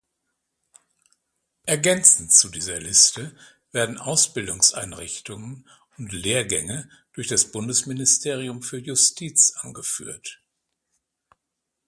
Ergänzend 1.67 2.31
zu 2.31 2.49
dieser 2.49 2.79
Liste 2.79 3.37
werden 3.71 3.99
Ausbildungseinrichtungen 3.99 5.69
und 5.95 6.11
Lehrgänge 6.11 6.89
durch 7.13 7.27
das 7.27 7.51
Bundesministerium 7.51 8.63
für 8.63 8.79
Justiz 8.79 9.53
angeführt. 9.59 10.41